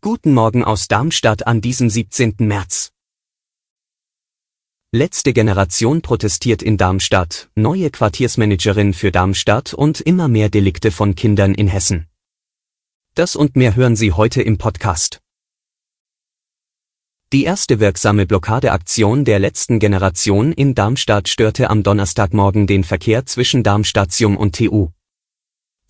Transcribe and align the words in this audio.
Guten 0.00 0.34
Morgen 0.34 0.62
aus 0.62 0.86
Darmstadt 0.86 1.48
an 1.48 1.60
diesem 1.60 1.90
17. 1.90 2.36
März. 2.38 2.92
Letzte 4.92 5.32
Generation 5.32 6.00
protestiert 6.00 6.62
in 6.62 6.76
Darmstadt, 6.76 7.50
neue 7.56 7.90
Quartiersmanagerin 7.90 8.94
für 8.94 9.10
Darmstadt 9.10 9.74
und 9.74 10.00
immer 10.00 10.28
mehr 10.28 10.48
Delikte 10.48 10.92
von 10.92 11.16
Kindern 11.16 11.54
in 11.54 11.66
Hessen. 11.66 12.06
Das 13.16 13.34
und 13.34 13.56
mehr 13.56 13.74
hören 13.74 13.96
Sie 13.96 14.12
heute 14.12 14.42
im 14.42 14.58
Podcast. 14.58 15.20
Die 17.32 17.42
erste 17.42 17.80
wirksame 17.80 18.26
Blockadeaktion 18.26 19.24
der 19.24 19.40
letzten 19.40 19.80
Generation 19.80 20.52
in 20.52 20.76
Darmstadt 20.76 21.28
störte 21.28 21.68
am 21.68 21.82
Donnerstagmorgen 21.82 22.68
den 22.68 22.84
Verkehr 22.84 23.26
zwischen 23.26 23.64
Darmstadium 23.64 24.36
und 24.36 24.54
TU. 24.54 24.90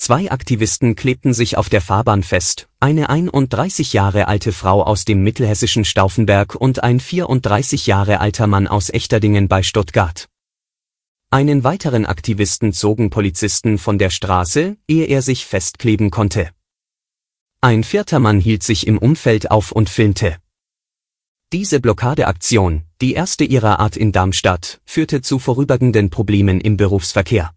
Zwei 0.00 0.30
Aktivisten 0.30 0.96
klebten 0.96 1.34
sich 1.34 1.58
auf 1.58 1.68
der 1.68 1.82
Fahrbahn 1.82 2.22
fest, 2.22 2.70
eine 2.80 3.10
31 3.10 3.92
Jahre 3.92 4.28
alte 4.28 4.50
Frau 4.50 4.82
aus 4.82 5.04
dem 5.04 5.22
mittelhessischen 5.22 5.84
Stauffenberg 5.84 6.54
und 6.54 6.82
ein 6.82 7.00
34 7.00 7.86
Jahre 7.86 8.18
alter 8.18 8.46
Mann 8.46 8.66
aus 8.66 8.88
Echterdingen 8.88 9.46
bei 9.46 9.62
Stuttgart. 9.62 10.26
Einen 11.30 11.64
weiteren 11.64 12.06
Aktivisten 12.06 12.72
zogen 12.72 13.10
Polizisten 13.10 13.76
von 13.76 13.98
der 13.98 14.08
Straße, 14.08 14.78
ehe 14.88 15.04
er 15.04 15.20
sich 15.20 15.44
festkleben 15.44 16.10
konnte. 16.10 16.48
Ein 17.60 17.84
vierter 17.84 18.20
Mann 18.20 18.40
hielt 18.40 18.62
sich 18.62 18.86
im 18.86 18.96
Umfeld 18.96 19.50
auf 19.50 19.70
und 19.70 19.90
filmte. 19.90 20.38
Diese 21.52 21.78
Blockadeaktion, 21.78 22.84
die 23.02 23.12
erste 23.12 23.44
ihrer 23.44 23.80
Art 23.80 23.98
in 23.98 24.12
Darmstadt, 24.12 24.80
führte 24.86 25.20
zu 25.20 25.38
vorübergehenden 25.38 26.08
Problemen 26.08 26.58
im 26.58 26.78
Berufsverkehr. 26.78 27.52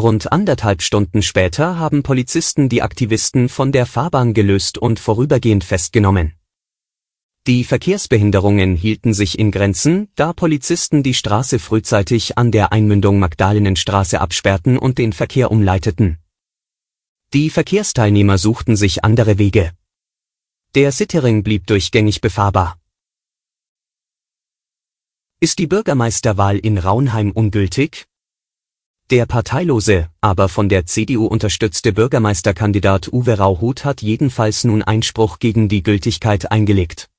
Rund 0.00 0.32
anderthalb 0.32 0.82
Stunden 0.82 1.22
später 1.22 1.78
haben 1.78 2.02
Polizisten 2.02 2.68
die 2.68 2.82
Aktivisten 2.82 3.48
von 3.48 3.70
der 3.70 3.86
Fahrbahn 3.86 4.34
gelöst 4.34 4.78
und 4.78 4.98
vorübergehend 4.98 5.62
festgenommen. 5.62 6.32
Die 7.46 7.64
Verkehrsbehinderungen 7.64 8.76
hielten 8.76 9.14
sich 9.14 9.38
in 9.38 9.50
Grenzen, 9.50 10.08
da 10.14 10.32
Polizisten 10.32 11.02
die 11.02 11.14
Straße 11.14 11.58
frühzeitig 11.58 12.36
an 12.36 12.50
der 12.50 12.72
Einmündung 12.72 13.18
Magdalenenstraße 13.18 14.20
absperrten 14.20 14.76
und 14.76 14.98
den 14.98 15.12
Verkehr 15.12 15.50
umleiteten. 15.50 16.18
Die 17.32 17.48
Verkehrsteilnehmer 17.48 18.38
suchten 18.38 18.76
sich 18.76 19.04
andere 19.04 19.38
Wege. 19.38 19.72
Der 20.74 20.92
Sittering 20.92 21.42
blieb 21.42 21.66
durchgängig 21.66 22.20
befahrbar. 22.20 22.78
Ist 25.40 25.58
die 25.58 25.66
Bürgermeisterwahl 25.66 26.58
in 26.58 26.76
Raunheim 26.76 27.30
ungültig? 27.30 28.09
Der 29.10 29.26
parteilose, 29.26 30.08
aber 30.20 30.48
von 30.48 30.68
der 30.68 30.86
CDU 30.86 31.26
unterstützte 31.26 31.92
Bürgermeisterkandidat 31.92 33.12
Uwe 33.12 33.38
Rauhut 33.38 33.84
hat 33.84 34.02
jedenfalls 34.02 34.62
nun 34.62 34.84
Einspruch 34.84 35.40
gegen 35.40 35.68
die 35.68 35.82
Gültigkeit 35.82 36.52
eingelegt. 36.52 37.10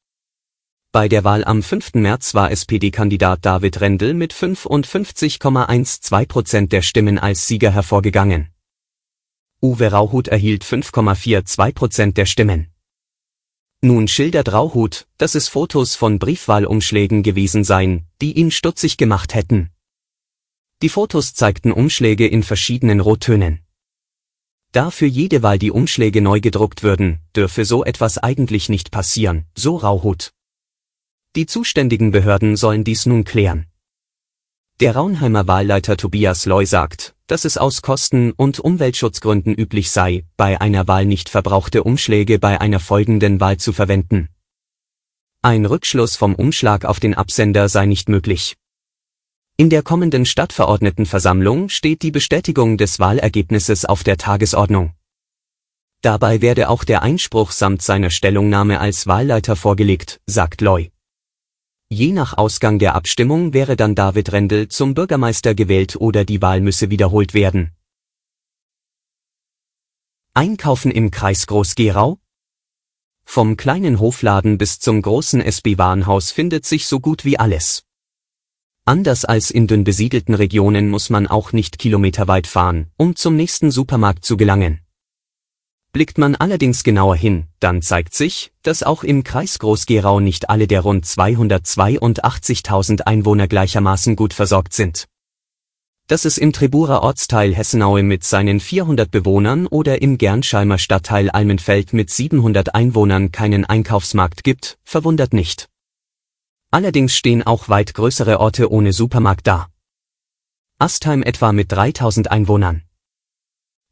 Bei 0.93 1.09
der 1.09 1.25
Wahl 1.25 1.43
am 1.43 1.61
5. 1.61 1.95
März 1.95 2.33
war 2.33 2.49
SPD-Kandidat 2.49 3.45
David 3.45 3.81
Rendel 3.81 4.13
mit 4.13 4.33
55,12 4.33 6.25
Prozent 6.27 6.71
der 6.71 6.81
Stimmen 6.81 7.19
als 7.19 7.47
Sieger 7.47 7.71
hervorgegangen. 7.71 8.47
Uwe 9.61 9.91
Rauhut 9.91 10.29
erhielt 10.29 10.63
5,42 10.63 11.73
Prozent 11.73 12.15
der 12.17 12.25
Stimmen. 12.25 12.67
Nun 13.81 14.07
schildert 14.07 14.53
Rauhut, 14.53 15.07
dass 15.17 15.35
es 15.35 15.49
Fotos 15.49 15.97
von 15.97 16.19
Briefwahlumschlägen 16.19 17.21
gewesen 17.21 17.65
seien, 17.65 18.05
die 18.21 18.31
ihn 18.39 18.51
stutzig 18.51 18.95
gemacht 18.95 19.33
hätten. 19.33 19.70
Die 20.81 20.89
Fotos 20.89 21.35
zeigten 21.35 21.71
Umschläge 21.71 22.27
in 22.27 22.41
verschiedenen 22.41 23.01
Rottönen. 23.01 23.59
Da 24.71 24.89
für 24.89 25.05
jede 25.05 25.43
Wahl 25.43 25.59
die 25.59 25.69
Umschläge 25.69 26.21
neu 26.21 26.39
gedruckt 26.39 26.81
würden, 26.81 27.19
dürfe 27.35 27.65
so 27.65 27.83
etwas 27.83 28.17
eigentlich 28.17 28.67
nicht 28.67 28.89
passieren, 28.89 29.45
so 29.53 29.75
Rauhut. 29.75 30.33
Die 31.35 31.45
zuständigen 31.45 32.11
Behörden 32.11 32.55
sollen 32.55 32.83
dies 32.83 33.05
nun 33.05 33.25
klären. 33.25 33.67
Der 34.79 34.95
Raunheimer 34.95 35.45
Wahlleiter 35.47 35.97
Tobias 35.97 36.45
Loy 36.45 36.65
sagt, 36.65 37.13
dass 37.27 37.45
es 37.45 37.57
aus 37.57 37.83
Kosten- 37.83 38.31
und 38.31 38.59
Umweltschutzgründen 38.59 39.53
üblich 39.53 39.91
sei, 39.91 40.25
bei 40.35 40.59
einer 40.59 40.87
Wahl 40.87 41.05
nicht 41.05 41.29
verbrauchte 41.29 41.83
Umschläge 41.83 42.39
bei 42.39 42.59
einer 42.59 42.79
folgenden 42.79 43.39
Wahl 43.39 43.57
zu 43.57 43.71
verwenden. 43.71 44.29
Ein 45.43 45.65
Rückschluss 45.65 46.15
vom 46.15 46.33
Umschlag 46.33 46.85
auf 46.85 46.99
den 46.99 47.13
Absender 47.13 47.69
sei 47.69 47.85
nicht 47.85 48.09
möglich. 48.09 48.55
In 49.57 49.69
der 49.69 49.83
kommenden 49.83 50.25
Stadtverordnetenversammlung 50.25 51.69
steht 51.69 52.01
die 52.01 52.11
Bestätigung 52.11 52.77
des 52.77 52.99
Wahlergebnisses 52.99 53.85
auf 53.85 54.03
der 54.03 54.17
Tagesordnung. 54.17 54.93
Dabei 56.01 56.41
werde 56.41 56.69
auch 56.69 56.83
der 56.83 57.03
Einspruch 57.03 57.51
samt 57.51 57.83
seiner 57.83 58.09
Stellungnahme 58.09 58.79
als 58.79 59.05
Wahlleiter 59.05 59.55
vorgelegt, 59.55 60.19
sagt 60.25 60.61
Loy. 60.61 60.91
Je 61.89 62.11
nach 62.11 62.37
Ausgang 62.37 62.79
der 62.79 62.95
Abstimmung 62.95 63.53
wäre 63.53 63.75
dann 63.75 63.95
David 63.95 64.31
Rendel 64.31 64.69
zum 64.69 64.93
Bürgermeister 64.93 65.53
gewählt 65.53 65.95
oder 65.97 66.25
die 66.25 66.41
Wahl 66.41 66.61
müsse 66.61 66.89
wiederholt 66.89 67.33
werden. 67.33 67.71
Einkaufen 70.33 70.89
im 70.89 71.11
Kreis 71.11 71.45
Groß-Gerau? 71.45 72.17
Vom 73.25 73.57
kleinen 73.57 73.99
Hofladen 73.99 74.57
bis 74.57 74.79
zum 74.79 75.01
großen 75.01 75.41
SB-Warenhaus 75.41 76.31
findet 76.31 76.65
sich 76.65 76.87
so 76.87 76.99
gut 76.99 77.25
wie 77.25 77.37
alles. 77.37 77.83
Anders 78.91 79.23
als 79.23 79.51
in 79.51 79.67
dünn 79.67 79.85
besiedelten 79.85 80.35
Regionen 80.35 80.89
muss 80.89 81.09
man 81.09 81.25
auch 81.25 81.53
nicht 81.53 81.79
kilometerweit 81.79 82.45
fahren, 82.45 82.87
um 82.97 83.15
zum 83.15 83.37
nächsten 83.37 83.71
Supermarkt 83.71 84.25
zu 84.25 84.35
gelangen. 84.35 84.81
Blickt 85.93 86.17
man 86.17 86.35
allerdings 86.35 86.83
genauer 86.83 87.15
hin, 87.15 87.45
dann 87.61 87.81
zeigt 87.81 88.13
sich, 88.13 88.51
dass 88.63 88.83
auch 88.83 89.05
im 89.05 89.23
Kreis 89.23 89.59
Groß-Gerau 89.59 90.19
nicht 90.19 90.49
alle 90.49 90.67
der 90.67 90.81
rund 90.81 91.05
282.000 91.05 93.03
Einwohner 93.03 93.47
gleichermaßen 93.47 94.17
gut 94.17 94.33
versorgt 94.33 94.73
sind. 94.73 95.07
Dass 96.07 96.25
es 96.25 96.37
im 96.37 96.51
Triburer 96.51 97.01
Ortsteil 97.01 97.55
Hessenaue 97.55 98.03
mit 98.03 98.25
seinen 98.25 98.59
400 98.59 99.09
Bewohnern 99.09 99.67
oder 99.67 100.01
im 100.01 100.17
Gernscheimer 100.17 100.77
Stadtteil 100.77 101.29
Almenfeld 101.29 101.93
mit 101.93 102.09
700 102.09 102.75
Einwohnern 102.75 103.31
keinen 103.31 103.63
Einkaufsmarkt 103.63 104.43
gibt, 104.43 104.79
verwundert 104.83 105.31
nicht. 105.31 105.70
Allerdings 106.71 107.13
stehen 107.13 107.43
auch 107.43 107.67
weit 107.67 107.93
größere 107.93 108.39
Orte 108.39 108.71
ohne 108.71 108.93
Supermarkt 108.93 109.45
da. 109.45 109.67
Astheim 110.79 111.21
etwa 111.21 111.51
mit 111.51 111.71
3000 111.71 112.31
Einwohnern. 112.31 112.83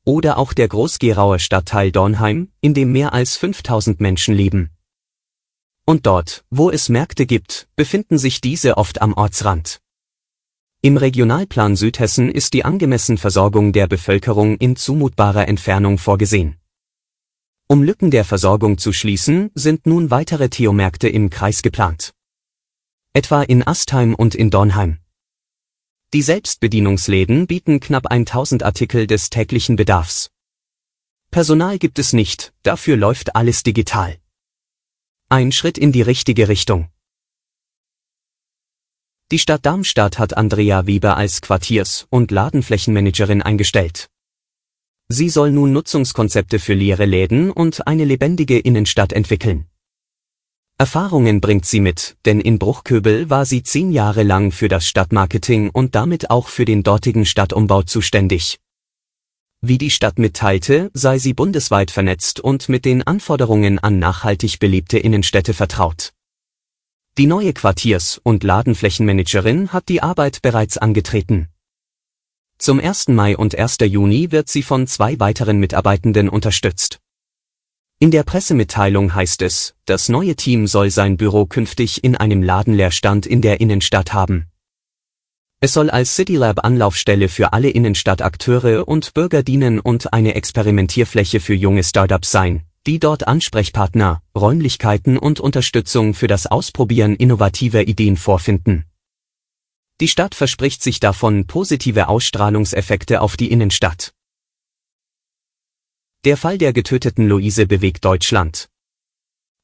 Oder 0.05 0.37
auch 0.37 0.53
der 0.53 0.69
Großgerauer 0.69 1.39
Stadtteil 1.39 1.91
Dornheim, 1.91 2.51
in 2.61 2.73
dem 2.73 2.93
mehr 2.93 3.11
als 3.11 3.35
5000 3.35 3.99
Menschen 3.99 4.33
leben. 4.33 4.69
Und 5.85 6.05
dort, 6.05 6.45
wo 6.49 6.71
es 6.71 6.87
Märkte 6.87 7.25
gibt, 7.25 7.67
befinden 7.75 8.17
sich 8.17 8.39
diese 8.39 8.77
oft 8.77 9.01
am 9.01 9.13
Ortsrand. 9.13 9.81
Im 10.81 10.95
Regionalplan 10.95 11.75
Südhessen 11.75 12.29
ist 12.31 12.53
die 12.53 12.63
angemessen 12.63 13.17
Versorgung 13.17 13.73
der 13.73 13.87
Bevölkerung 13.87 14.55
in 14.55 14.77
zumutbarer 14.77 15.49
Entfernung 15.49 15.97
vorgesehen. 15.97 16.55
Um 17.67 17.83
Lücken 17.83 18.09
der 18.09 18.23
Versorgung 18.23 18.77
zu 18.77 18.93
schließen, 18.93 19.51
sind 19.53 19.85
nun 19.85 20.09
weitere 20.11 20.49
Theomärkte 20.49 21.09
im 21.09 21.29
Kreis 21.29 21.61
geplant. 21.61 22.13
Etwa 23.13 23.41
in 23.41 23.65
Astheim 23.65 24.13
und 24.13 24.35
in 24.35 24.51
Dornheim. 24.51 24.99
Die 26.13 26.21
Selbstbedienungsläden 26.21 27.47
bieten 27.47 27.79
knapp 27.79 28.05
1000 28.05 28.61
Artikel 28.61 29.07
des 29.07 29.31
täglichen 29.31 29.75
Bedarfs. 29.75 30.29
Personal 31.31 31.79
gibt 31.79 31.97
es 31.97 32.13
nicht, 32.13 32.53
dafür 32.61 32.97
läuft 32.97 33.35
alles 33.35 33.63
digital. 33.63 34.19
Ein 35.27 35.51
Schritt 35.51 35.79
in 35.79 35.91
die 35.91 36.03
richtige 36.03 36.49
Richtung. 36.49 36.89
Die 39.31 39.39
Stadt 39.39 39.65
Darmstadt 39.65 40.19
hat 40.19 40.37
Andrea 40.37 40.85
Weber 40.85 41.17
als 41.17 41.41
Quartiers- 41.41 42.05
und 42.11 42.29
Ladenflächenmanagerin 42.29 43.41
eingestellt. 43.41 44.11
Sie 45.07 45.29
soll 45.29 45.49
nun 45.49 45.73
Nutzungskonzepte 45.73 46.59
für 46.59 46.75
leere 46.75 47.05
Läden 47.05 47.49
und 47.49 47.87
eine 47.87 48.05
lebendige 48.05 48.59
Innenstadt 48.59 49.13
entwickeln. 49.13 49.65
Erfahrungen 50.79 51.41
bringt 51.41 51.65
sie 51.65 51.81
mit, 51.81 52.15
denn 52.23 52.39
in 52.39 52.57
Bruchköbel 52.57 53.29
war 53.29 53.45
sie 53.45 53.63
zehn 53.63 53.91
Jahre 53.91 54.23
lang 54.23 54.53
für 54.53 54.69
das 54.69 54.85
Stadtmarketing 54.85 55.71
und 55.71 55.93
damit 55.93 56.29
auch 56.29 56.47
für 56.47 56.63
den 56.63 56.83
dortigen 56.83 57.25
Stadtumbau 57.25 57.81
zuständig. 57.81 58.61
Wie 59.59 59.77
die 59.77 59.89
Stadt 59.89 60.17
mitteilte, 60.17 60.89
sei 60.93 61.19
sie 61.19 61.33
bundesweit 61.33 61.91
vernetzt 61.91 62.39
und 62.39 62.69
mit 62.69 62.85
den 62.85 63.05
Anforderungen 63.05 63.77
an 63.79 63.99
nachhaltig 63.99 64.59
belebte 64.59 64.97
Innenstädte 64.97 65.53
vertraut. 65.53 66.13
Die 67.17 67.27
neue 67.27 67.51
Quartiers- 67.51 68.21
und 68.23 68.45
Ladenflächenmanagerin 68.45 69.73
hat 69.73 69.89
die 69.89 70.01
Arbeit 70.01 70.41
bereits 70.41 70.77
angetreten. 70.77 71.49
Zum 72.57 72.79
1. 72.79 73.09
Mai 73.09 73.35
und 73.35 73.53
1. 73.53 73.79
Juni 73.81 74.31
wird 74.31 74.47
sie 74.47 74.63
von 74.63 74.87
zwei 74.87 75.19
weiteren 75.19 75.59
Mitarbeitenden 75.59 76.29
unterstützt. 76.29 77.01
In 78.01 78.11
der 78.11 78.23
Pressemitteilung 78.23 79.13
heißt 79.13 79.41
es, 79.41 79.75
das 79.83 80.07
neue 80.07 80.37
Team 80.37 80.67
soll 80.67 80.89
sein 80.89 81.17
Büro 81.17 81.45
künftig 81.45 82.01
in 82.01 82.15
einem 82.15 82.41
Ladenleerstand 82.41 83.25
in 83.25 83.41
der 83.41 83.59
Innenstadt 83.59 84.13
haben. 84.13 84.45
Es 85.59 85.73
soll 85.73 85.89
als 85.89 86.15
CityLab 86.15 86.63
Anlaufstelle 86.63 87.27
für 87.27 87.51
alle 87.51 87.69
Innenstadtakteure 87.69 88.87
und 88.87 89.13
Bürger 89.13 89.43
dienen 89.43 89.81
und 89.81 90.13
eine 90.13 90.35
Experimentierfläche 90.35 91.41
für 91.41 91.53
junge 91.53 91.83
Startups 91.83 92.31
sein, 92.31 92.63
die 92.87 92.99
dort 92.99 93.27
Ansprechpartner, 93.27 94.21
Räumlichkeiten 94.33 95.17
und 95.17 95.41
Unterstützung 95.41 96.13
für 96.13 96.27
das 96.27 96.47
Ausprobieren 96.47 97.17
innovativer 97.17 97.85
Ideen 97.85 98.15
vorfinden. 98.15 98.85
Die 99.99 100.07
Stadt 100.07 100.35
verspricht 100.35 100.81
sich 100.81 101.01
davon 101.01 101.47
positive 101.47 102.07
Ausstrahlungseffekte 102.07 103.19
auf 103.19 103.35
die 103.35 103.51
Innenstadt. 103.51 104.13
Der 106.25 106.35
Fall 106.35 106.57
der 106.57 106.73
getöteten 106.73 107.29
Luise 107.29 107.65
bewegt 107.65 108.03
Deutschland. 108.03 108.67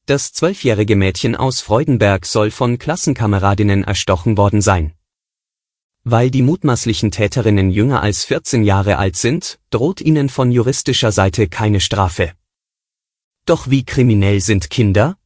Das 0.06 0.32
zwölfjährige 0.32 0.96
Mädchen 0.96 1.36
aus 1.36 1.60
Freudenberg 1.60 2.24
soll 2.24 2.50
von 2.50 2.78
Klassenkameradinnen 2.78 3.84
erstochen 3.84 4.38
worden 4.38 4.62
sein. 4.62 4.94
Weil 6.02 6.30
die 6.30 6.40
mutmaßlichen 6.40 7.10
Täterinnen 7.10 7.70
jünger 7.70 8.02
als 8.02 8.24
14 8.24 8.62
Jahre 8.62 8.96
alt 8.96 9.16
sind, 9.16 9.58
droht 9.68 10.00
ihnen 10.00 10.30
von 10.30 10.50
juristischer 10.50 11.12
Seite 11.12 11.46
keine 11.46 11.80
Strafe. 11.80 12.32
Doch 13.44 13.68
wie 13.68 13.84
kriminell 13.84 14.40
sind 14.40 14.70
Kinder? 14.70 15.18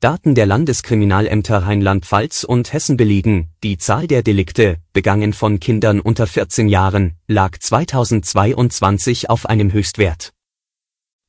Daten 0.00 0.34
der 0.34 0.46
Landeskriminalämter 0.46 1.58
Rheinland-Pfalz 1.58 2.44
und 2.44 2.72
Hessen 2.72 2.96
belegen, 2.96 3.50
die 3.62 3.76
Zahl 3.76 4.06
der 4.06 4.22
Delikte, 4.22 4.78
begangen 4.94 5.34
von 5.34 5.60
Kindern 5.60 6.00
unter 6.00 6.26
14 6.26 6.68
Jahren, 6.68 7.16
lag 7.28 7.58
2022 7.58 9.28
auf 9.28 9.44
einem 9.44 9.74
Höchstwert. 9.74 10.32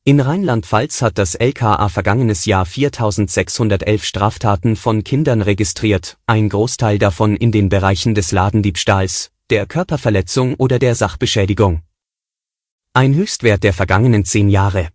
In 0.05 0.21
Rheinland-Pfalz 0.21 1.01
hat 1.01 1.17
das 1.17 1.35
LKA 1.35 1.89
vergangenes 1.89 2.45
Jahr 2.45 2.65
4611 2.65 4.05
Straftaten 4.05 4.77
von 4.77 5.03
Kindern 5.03 5.41
registriert, 5.41 6.17
ein 6.25 6.47
Großteil 6.47 6.97
davon 6.97 7.35
in 7.35 7.51
den 7.51 7.67
Bereichen 7.67 8.15
des 8.15 8.31
Ladendiebstahls, 8.31 9.31
der 9.49 9.65
Körperverletzung 9.65 10.55
oder 10.55 10.79
der 10.79 10.95
Sachbeschädigung. 10.95 11.81
Ein 12.93 13.15
Höchstwert 13.15 13.63
der 13.65 13.73
vergangenen 13.73 14.23
zehn 14.23 14.47
Jahre. 14.47 14.87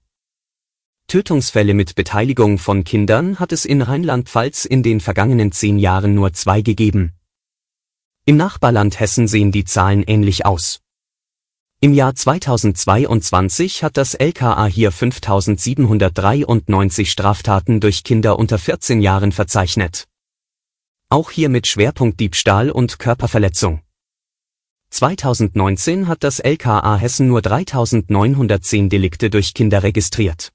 Tötungsfälle 1.08 1.73
mit 1.73 1.94
Beteiligung 1.94 2.58
von 2.58 2.82
Kindern 2.82 3.38
hat 3.38 3.53
es 3.53 3.64
in 3.64 3.81
Rheinland-Pfalz 3.81 4.64
in 4.64 4.82
den 4.82 4.99
vergangenen 4.99 5.53
zehn 5.53 5.79
Jahren 5.79 6.17
nur 6.17 6.32
zwei 6.32 6.62
gegeben. 6.62 7.12
Im 8.25 8.37
Nachbarland 8.37 8.99
Hessen 8.99 9.29
sehen 9.29 9.53
die 9.53 9.64
Zahlen 9.64 10.03
ähnlich 10.03 10.44
aus. 10.44 10.81
Im 11.81 11.94
Jahr 11.94 12.17
2022 12.17 13.85
hat 13.85 13.97
das 13.97 14.14
LKA 14.14 14.67
hier 14.67 14.91
5793 14.91 17.09
Straftaten 17.09 17.79
durch 17.79 18.02
Kinder 18.02 18.37
unter 18.37 18.59
14 18.59 19.00
Jahren 19.00 19.31
verzeichnet. 19.31 20.09
Auch 21.09 21.31
hier 21.31 21.50
mit 21.50 21.69
Schwerpunkt 21.69 22.19
Diebstahl 22.19 22.69
und 22.69 22.99
Körperverletzung. 22.99 23.81
2019 24.91 26.09
hat 26.09 26.25
das 26.25 26.41
LKA 26.41 26.97
Hessen 26.97 27.29
nur 27.29 27.43
3910 27.43 28.88
Delikte 28.88 29.31
durch 29.31 29.55
Kinder 29.55 29.85
registriert. 29.85 30.50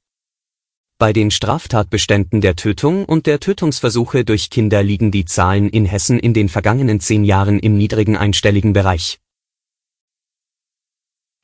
Bei 1.01 1.11
den 1.13 1.31
Straftatbeständen 1.31 2.41
der 2.41 2.55
Tötung 2.55 3.05
und 3.05 3.25
der 3.25 3.39
Tötungsversuche 3.39 4.23
durch 4.23 4.51
Kinder 4.51 4.83
liegen 4.83 5.09
die 5.09 5.25
Zahlen 5.25 5.67
in 5.67 5.85
Hessen 5.85 6.19
in 6.19 6.35
den 6.35 6.47
vergangenen 6.47 6.99
zehn 6.99 7.23
Jahren 7.23 7.57
im 7.57 7.75
niedrigen 7.75 8.15
einstelligen 8.15 8.73
Bereich. 8.73 9.17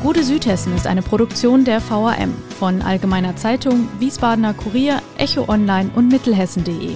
Gute 0.01 0.23
Südhessen 0.23 0.75
ist 0.75 0.87
eine 0.87 1.03
Produktion 1.03 1.63
der 1.63 1.79
VRM 1.79 2.33
von 2.57 2.81
Allgemeiner 2.81 3.35
Zeitung, 3.35 3.87
Wiesbadener 3.99 4.55
Kurier, 4.55 5.03
Echo 5.19 5.47
Online 5.47 5.91
und 5.93 6.07
Mittelhessen.de. 6.07 6.95